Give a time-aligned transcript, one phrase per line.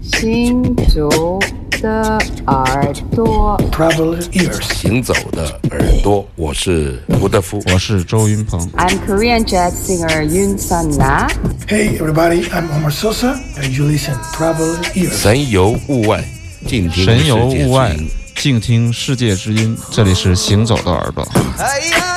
[0.00, 1.38] 行走
[1.80, 4.62] 的耳朵，Traveler ears.
[4.74, 7.62] 行走的耳朵，我是吴德夫。
[7.72, 8.60] 我是周云鹏。
[8.76, 11.28] I'm Korean jazz singer Yoon Sun Na.
[11.68, 15.12] Hey, everybody, I'm Omar Sosa, and you listen Traveler ears.
[15.12, 16.24] 神游物外，
[16.66, 17.96] 静听神游物外，
[18.36, 19.76] 静听世界之音。
[19.90, 21.26] 这里是行走的耳朵。
[21.58, 22.11] 哎呀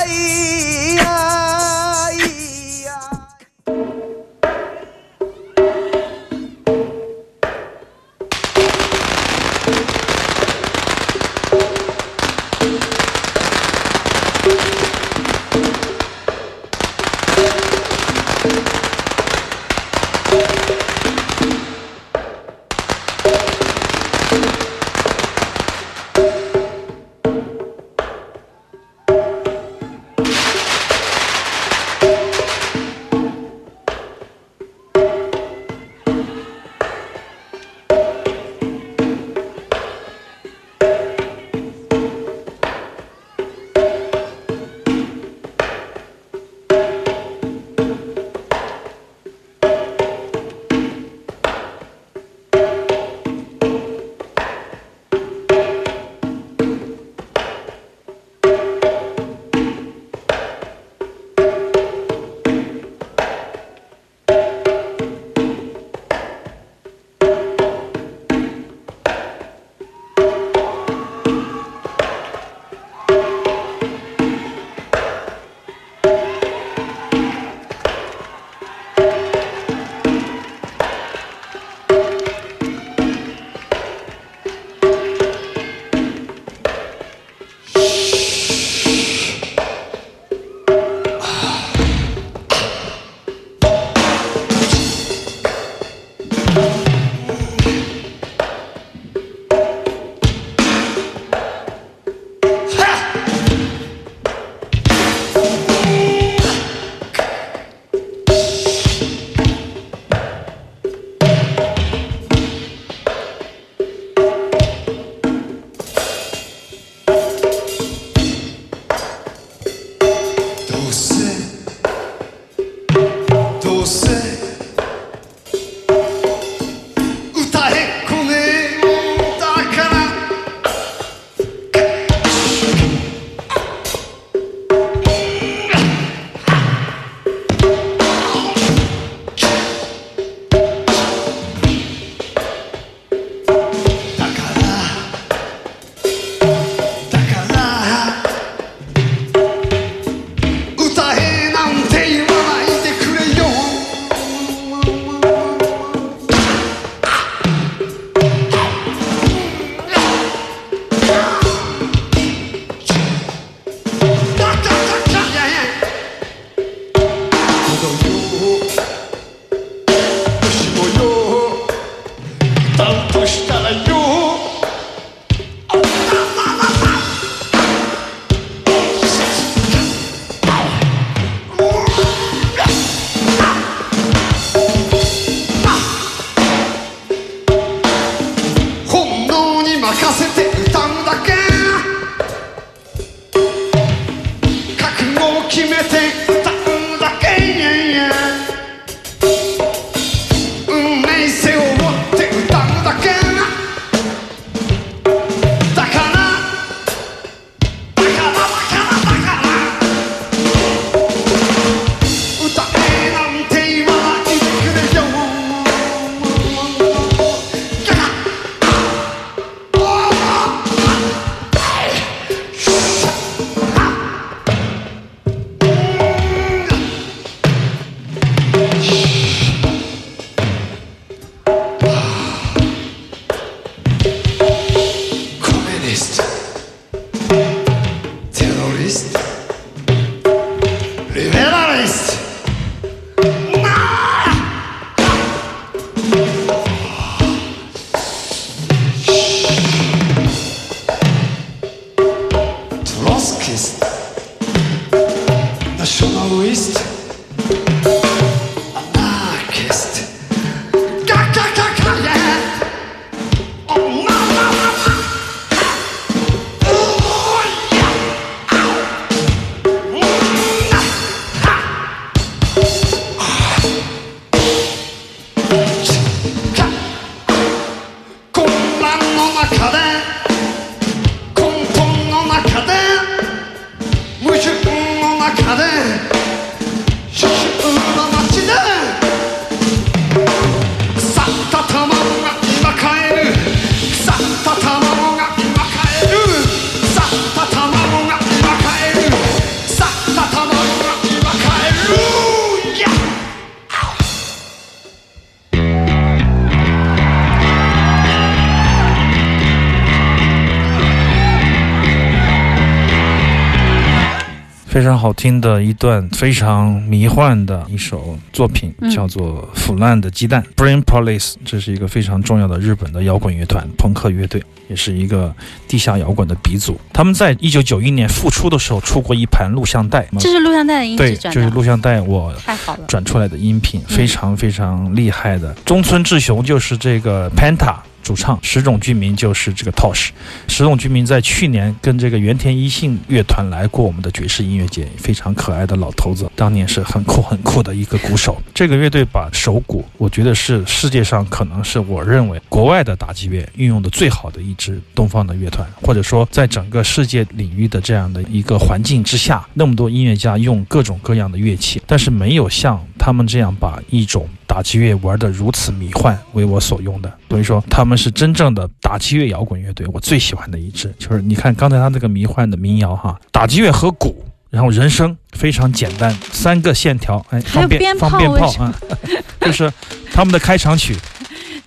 [314.75, 321.35] 非常好听的一段非常迷幻的一首作品，嗯叫做《腐烂的鸡蛋》（Brain Police）。
[321.45, 325.33] 这是一个非常重要的日本的摇滚乐团，朋克乐队，也是一个
[325.65, 326.77] 地下摇滚的鼻祖。
[326.91, 332.83] 他们在一九九一年复出的时候出过一盘录像带，这是录像带的音对，就是录像带我太好了。
[332.85, 335.53] 转出来的音频，嗯非常非常厉害的。
[335.63, 340.09] 中村志雄就是这个 Penta 主唱，石冢居民就是这个 Tosh。
[340.47, 348.39] 石冢居民在去年跟这个原田一信乐团来过我们的爵士音乐节，非常可爱的老头子，当年是很酷很酷的一个鼓手。
[348.53, 367.11] 这个乐队把手鼓，我觉得是世界上可能是我认为国外的打击乐运用的最好的一支东方的乐团，或者说在整个世界领域的这样的一个环境之下，那么多音乐家用各种各样的乐器，但是没有像他们这样把一种打击乐玩得如此迷幻为我所用的。
[367.27, 370.93] 等于说，他们是真正的打击乐摇滚乐队，我最喜欢的一支。
[370.97, 374.23] 就是你看刚才他那个迷幻的民谣哈，打击乐和鼓。
[374.51, 378.73] 然后人声非常简单，三个线条，哎，放鞭放鞭炮啊，
[379.41, 379.69] 就是
[380.13, 380.95] 他们的开场曲。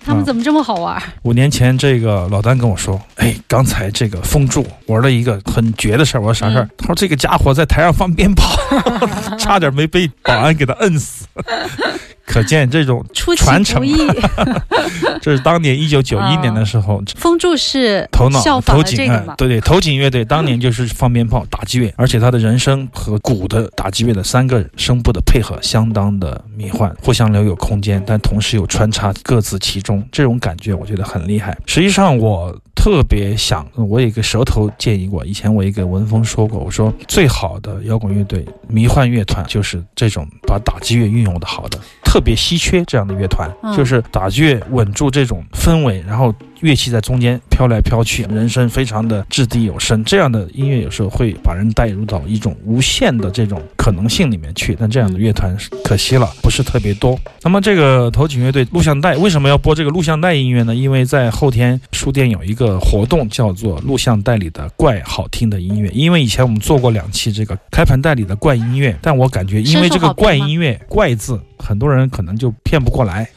[0.09, 0.99] 他们怎么这么好玩？
[1.21, 8.57] 五年前，这个老丹跟我说：“哎，刚才这个风柱玩了一个很绝的事儿。”我说：“啥事儿？”嗯他说：“这个家伙在台上放鞭炮，
[9.37, 11.27] 差点没被保安给他摁死。”
[12.29, 13.03] 可见这种
[13.35, 13.81] 传承。
[15.19, 19.35] 这是当年一九九一年的时候，风柱是头脑头颈哎了这个嘛？
[19.35, 31.57] 对对，头颈乐队当年就是放鞭炮打击乐，而且他的人声和鼓的打击乐的三个声部的配合相当的迷幻，互相留有空间，但同时又穿插各自其中，这种感觉我觉得很厉害。
[31.65, 32.55] 实际上我。
[32.81, 43.75] 特别想，我有一个舌头建议过，以前我一个文风说过，我说最好的摇滚乐队、迷幻乐团就是这种把打击乐运用的好的，特别稀缺这样的乐团，嗯。
[43.75, 54.75] 就是打乐稳住这种氛围，然后乐器在中间飘来飘去，人声非常的掷地有声，这样的音乐有时候会把人带入到一种无限的这种可能性里面去。
[54.79, 57.19] 但这样的乐团可惜了，不是特别多。
[57.43, 60.75] 那么这个头颈乐队录像带为什么要播这个录像带音乐呢？
[60.75, 65.89] 因为在后天书店有一个活动叫做录像带里的怪好听的音乐。
[65.93, 71.39] 因为以前我们做过两期这个开盘带里的怪音乐，但我感觉因为这个怪音乐“怪”字。
[71.61, 73.29] 很多人可能就骗不过来，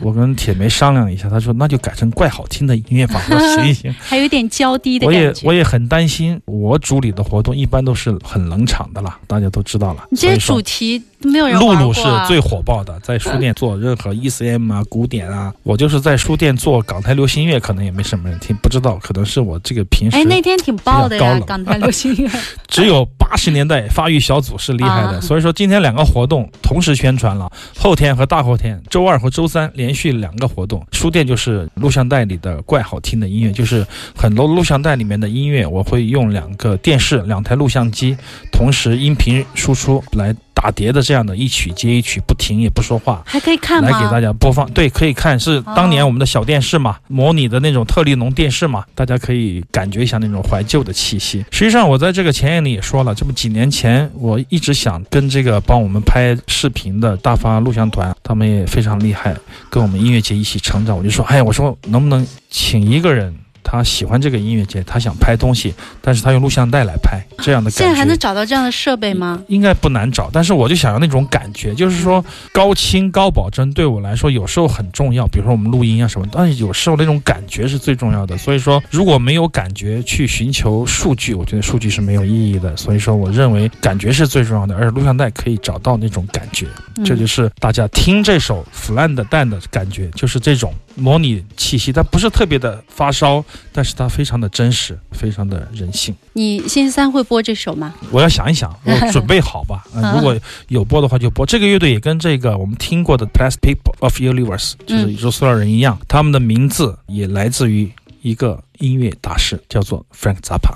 [0.00, 3.22] 我跟铁梅商量了一下，他说那就改成怪好听的音乐吧。
[3.30, 5.46] 我说行一行，还有点娇滴的我也感觉。
[5.46, 10.04] 我也很担心，我主里的活动一般都是很冷场的啦，大家都知道了。
[10.10, 22.28] 你这主题没有人露露是最火爆的，在书店做任何 ECM 啊、 古典啊，我就是在书店做港台流行乐，可能也没什么人听，不知道，可能是我这个平时哎，那天挺爆的呀港台流行乐。
[22.68, 30.84] 只有八十年代发育小组是厉害的，啊所以说今天两个活动同时宣传了，后天和大后天，周二和周三连续两个活动。
[30.92, 38.16] 书店就是录像带里的怪好听的音乐，就是很多录像带里面的音乐，我会用两个电视、两台录像机
[38.52, 40.34] 同时音频输出来
[40.64, 43.22] 打碟的这样的一曲接一曲，不停也不说话。
[43.26, 43.90] 还可以看吗？
[43.90, 51.44] 来给大家播放，对，可以看，是当年我们的小电视嘛，模拟的那种特立农电视嘛，大家可以感觉一下那种怀旧的气息。
[51.50, 59.36] 实际上，我在这个前言里也说了，这么几年前，我一直想跟这个帮我们拍视频的大发录像团，他们也非常厉害，
[59.68, 60.96] 跟我们音乐节一起成长。
[60.96, 63.34] 我就说，哎，我说能不能请一个人？
[63.64, 67.84] 他喜欢这个音乐节，他想拍东西，但是他用录像带来拍，这样的感觉。
[67.84, 69.42] 现在还能找到这样的设备吗？
[69.48, 78.36] 应该不难找，但是我就想要那种感觉，就是说高清高保真对我来说有时候很重要，比如说我们录音啊什么，但是有时候那种感觉是最重要的。
[78.36, 82.76] 所以说，如果没有感觉去寻求数据，我觉得数据是没有意义的。
[82.76, 86.66] 所以说，我认为感觉是最重要的，而且录像带可以找到那种感觉，
[86.96, 96.14] 嗯这就是大家听这首《腐烂的蛋》的感觉，就是这种模拟气息，它不是特别的发烧，但是它非常的真实，非常的人性。
[96.32, 97.94] 你星期三会播这首吗？
[98.10, 99.84] 我要想一想，我准备好吧。
[99.94, 100.36] 嗯、如果
[100.68, 101.44] 有播的话就播。
[101.46, 107.90] 这个乐队也跟这个我们听过的 Plastic of Universe，就是宇宙塑料人一样，他们的名字也来自于
[108.22, 110.74] 一个音乐大师，叫做 Frank Zappa。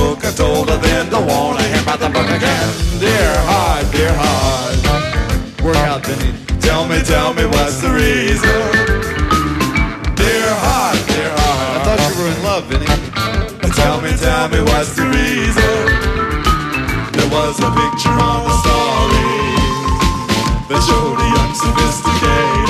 [0.00, 2.68] Book, I told her then, don't wanna hear about the book again.
[3.04, 4.76] Dear heart, dear heart,
[5.64, 6.32] work out Vinny.
[6.66, 8.60] Tell me, tell me what's the reason.
[10.22, 12.90] Dear heart, dear heart, I thought you were in love, Vinny.
[13.80, 15.78] Tell me, tell me what's the reason.
[17.16, 19.32] There was a picture on the story
[20.68, 22.69] that showed a young sophisticator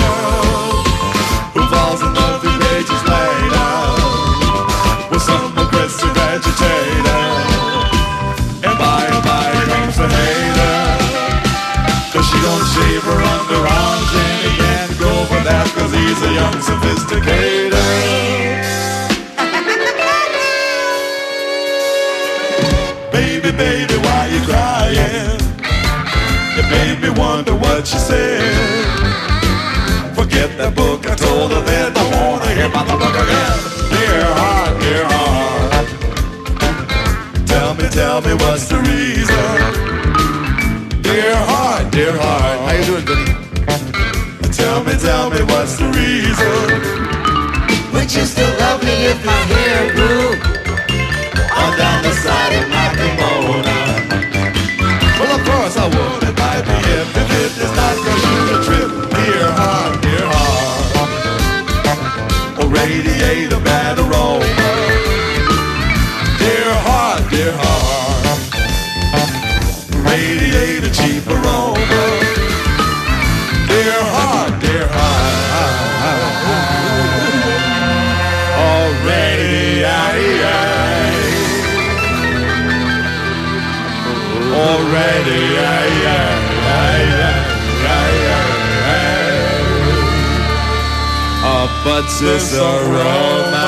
[27.21, 28.41] wonder what she said.
[30.17, 31.93] Forget that book, I told her then.
[31.93, 33.57] Don't wanna hear about the book again.
[33.93, 35.87] Dear heart, dear heart.
[37.53, 39.57] Tell me, tell me what's the reason.
[41.03, 42.57] Dear heart, dear heart.
[42.65, 43.35] How you doing, Vinny?
[44.61, 46.67] Tell me, tell me what's the reason.
[47.93, 50.29] Would you still love me if my hair grew
[51.61, 53.70] on down the side of my kimono?
[56.91, 57.20] Yeah.
[91.85, 93.60] but Cicero.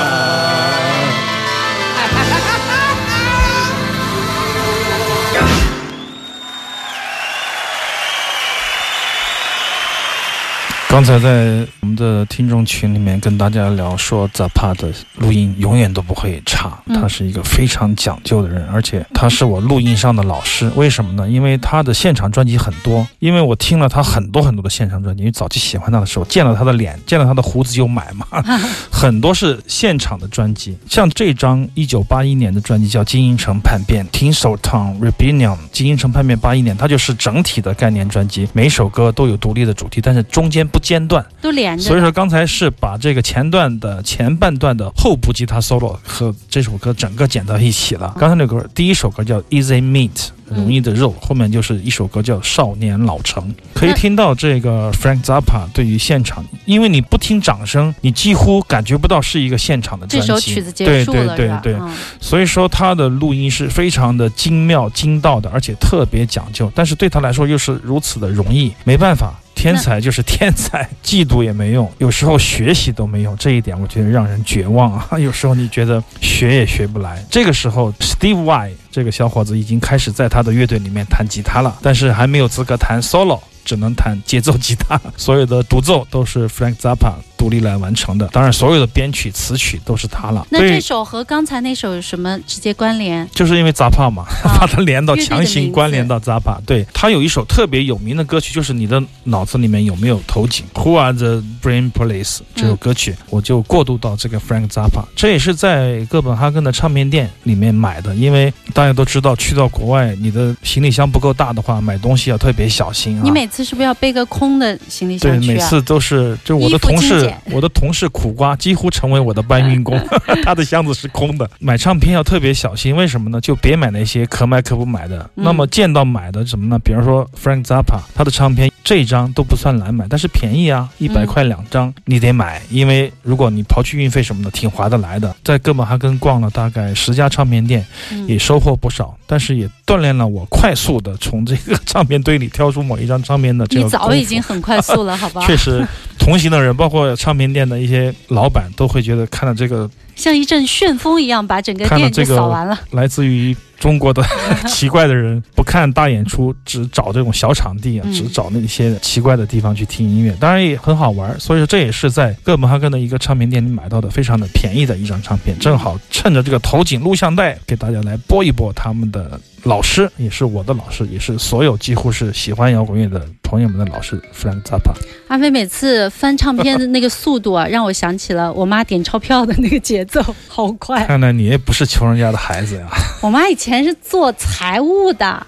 [10.92, 20.70] 刚才在我们的听众群里面跟大家聊说，Zappa 的录音永远都不会差，嗯他是一个非常讲究的人，而且他是我录音上的老师。
[20.76, 21.26] 为什么呢？
[21.26, 28.26] 因为他的现场专辑很多，因为我听了他很多很多的现场专辑，因为早期喜欢他的时候见了他的脸，见了他的胡子就买嘛，
[28.92, 30.76] 很多是现场的专辑。
[30.90, 41.24] 像这张一九八一年的专辑叫《金银城叛变》（Tinsel Town Rebellion），金银城叛变八一年，它就是整体的概念专辑，每首歌都有独立的主题，但是中间不间断。
[41.40, 41.84] 都连着。
[41.84, 48.14] 所以说刚才是把这个前段的前半段的后部吉他 solo 和这首歌整个剪到一起了。
[48.18, 50.32] 刚才那歌第一首歌叫 Easy Meat。
[50.52, 53.42] 容易的肉，后面就是一首歌叫《少年老成》，
[53.74, 60.50] 可以听到这个 Frank Zappa 对于现场，因为你不听掌声，你几乎感觉不到是一个现场的这专辑。
[60.50, 61.58] 首曲子结对对束了，对对？
[61.62, 61.90] 对对，嗯
[62.20, 69.34] 所以说他的录音是非常的精妙精到的，而且特别讲究，但是对他来说又是如此的容易，没办法。
[69.54, 75.06] 天才就是 天才，嫉妒也没用，有时候学习都没用，这一点我觉得让人绝望啊！
[75.20, 77.24] 有时候你觉得学也学不来。
[77.30, 88.28] 这个时候，Steve Y 这个小伙子已经开始在他的乐队里面弹吉他了，但是还没有资格弹 solo，只能弹节奏吉他，所有的独奏都是 Frank Zappa 独立来完成的。
[88.28, 90.46] 当然，所有的编曲词曲都是他了。
[90.50, 93.28] 那这首和刚才那首有什么直接关联？
[93.34, 96.58] 就是因为 Zappa 嘛，啊 把它连到强行关联到 Zappa。
[96.64, 105.04] 对他有一首特别有名的歌曲，就是你的脑子里面有没有头颈？Who are the Brain Police 这首歌曲，我就过渡到这个 Frank Zappa。
[105.16, 113.22] 这也是在哥本哈根的唱片店里面买的，因为大家都知道，去到国外，你的行李箱不够大的话，买东西要特别小心啊。
[113.24, 115.54] 你每次是不是要背个空的行李，箱去啊？
[115.54, 120.00] 每次都是，就我的同事， 我的同事苦瓜几乎成为我的搬运工，
[120.42, 121.48] 他的箱子是空的。
[121.60, 123.40] 买唱片要特别小心，为什么呢？
[123.40, 125.30] 就别买那些可买可不买的。
[125.36, 126.78] 嗯那么见到买的什么呢？
[126.78, 135.34] 比如说 Frank Zappa，他的唱片这一张都不算难买，但是便宜啊，一百嗯块两张，你得买，因为如果你刨去运费什么的，挺划得来的。
[135.44, 145.44] 在哥本哈根逛了大概十家唱片店，嗯也收获不少，但是也锻炼了我快速的从这个唱片堆里挑出某一张唱片的这个早已经很快速了， 好吧？
[145.46, 145.86] 确实，
[146.18, 152.78] 同行的人，包括唱片店的一些老板，都会觉得看到这个像一阵旋风一样把整个店就看到这个扫完了。
[152.92, 154.24] 来自于中国的
[154.66, 161.38] 奇怪的人，不看大演出，只找这种小场地啊， 嗯只找那些奇怪的地方去听音乐，当然也很好玩。
[161.38, 174.92] 所以说，这也是在哥本哈根的一个唱片店里买到的非常的便宜的一张唱片，正好趁着这个投景录像带，给大家来播一播他们的老师，也是我的老师，也是所有几乎是喜欢摇滚乐的朋友们的老师，Frank Zappa。
[175.28, 181.06] 阿飞每次翻唱片的那个速度啊，让我想起了我妈点钞票的那个节奏，好快。
[181.06, 182.88] 看来你也不是穷人家的孩子呀。
[183.20, 185.46] 我妈以前是做财务的。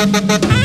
[0.00, 0.59] Thank you.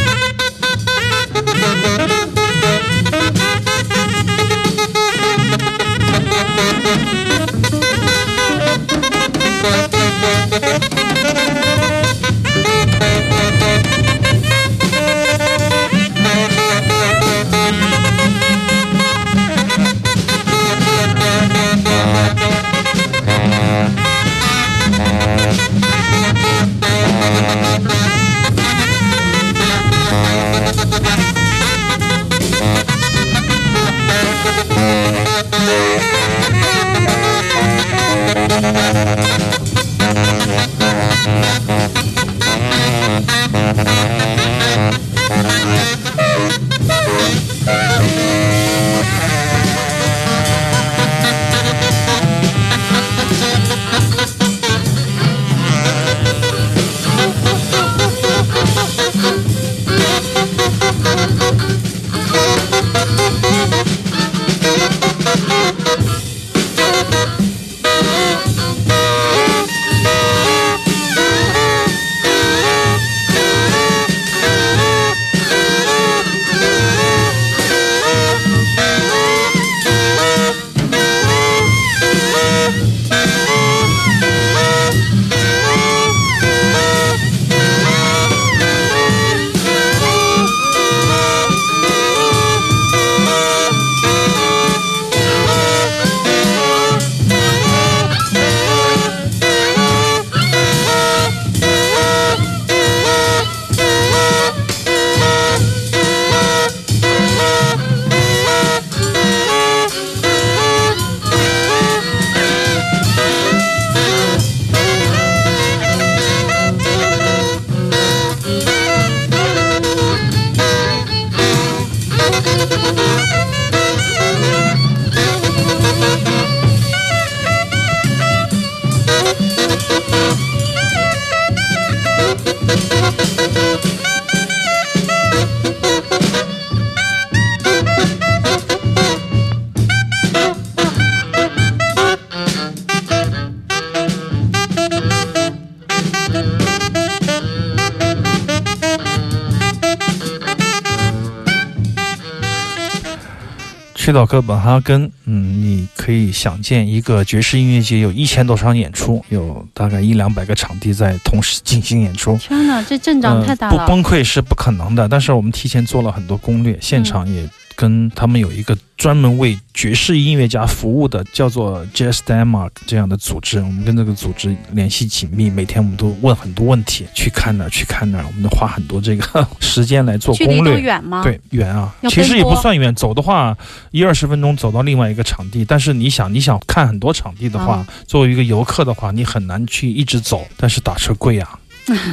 [154.06, 162.38] 去到哥本哈根，嗯，你可以想见一个爵士音乐节有一千多场演出，有大概一两百个场地在同时进行演出。
[162.38, 163.76] 天哪，这阵仗太大了。
[163.76, 173.60] 呃不崩溃是不可能的，但是我们提前做了很多攻略，现场也跟他们有一个专门为爵士音乐家服务的，叫做 Jazz Denmark 这样的组织。
[173.60, 180.80] 我们跟这个组织联系紧密，每天我们都问很多问题，去看哪儿，去看哪儿，我们都花很多这个时间来做攻略。
[180.80, 183.56] 远吗？，对，远啊，其实也不算远，走的话
[183.92, 185.66] 一二十分钟走到另外一个场地。
[185.66, 190.48] 但是你想，你想看很多场地的话，啊作为一个游客的话，你很难去一直走。
[190.56, 191.60] 但是打车贵啊，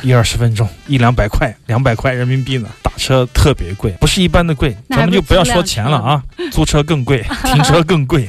[0.03, 4.77] 一二十分钟一两百块，两百块人民币呢，打车特别贵，不是一般的贵。
[4.89, 8.29] 咱们就不要说钱了啊，租车更贵， 停车更贵，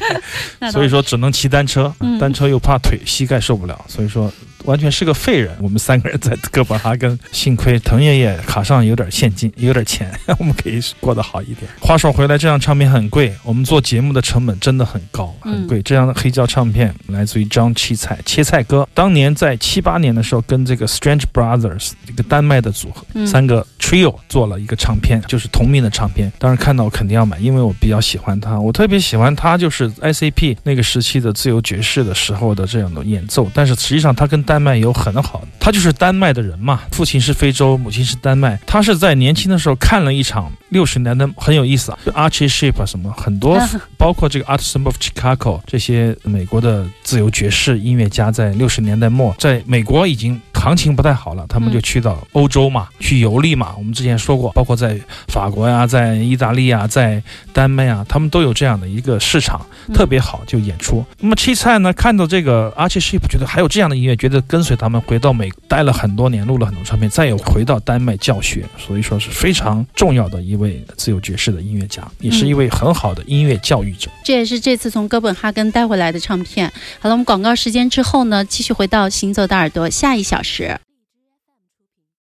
[0.71, 4.32] 所以说只能骑单车嗯，单车又怕腿膝盖受不了，所以说。
[4.65, 5.56] 完全是个废人。
[5.60, 11.69] 我们三个人在哥本哈根，幸亏藤爷爷卡上有点现金，有点钱， 我们可以过得好一点。
[11.80, 15.82] 话说回来，这张唱片很贵，我们做节目的成本真的很高，很贵。
[15.82, 26.32] 这张黑胶唱片来自于张七菜，切菜哥，当年在七八年的时候，跟这个 Strange Brothers 一个丹麦的组合，嗯三个 trio 做了一个唱片，就是同名的唱片。
[26.39, 33.49] 当时看到我肯定要买，因为我比较喜欢他，我特别喜欢他就是 ICP 那个时期的自由爵士的时候的这样的演奏。
[33.54, 38.59] 但是实际上他跟丹麦有很好的，他就是丹麦的人嘛，父亲是非洲，母亲是丹麦。
[38.65, 43.59] 他是在年轻的时候看了一场六十年代很有意思啊就，Archie Shepp 啊什么很多，
[43.97, 53.73] 包括这个 Art Symphony of Chicago 这些美国的自由爵士音乐家，在六十年代末在美国已经行情不太好了，他们就去到欧洲嘛，去游历嘛。
[53.78, 54.97] 我们之前说过，包括在
[55.28, 57.21] 法国呀、在意大利啊、在
[57.52, 59.60] 丹麦啊，他们都有这样的一个市场，
[59.93, 61.04] 特别好就演出。
[61.19, 74.10] 那么七菜呢，看到这个 Archie Sheep，觉得还有这样的音乐，觉得跟随他们回到美待了很多年，录了很多唱片，再有回到丹麦教学，所以说是非常重要的一位自由爵士的音乐家，也是一位很好的音乐教育者。
[74.23, 76.71] 这也是这次从哥本哈根带回来的唱片。
[77.02, 80.52] 好了，我们广告时间之后呢，继续回到行走的耳朵下一小时。
[80.59, 80.82] Yeah.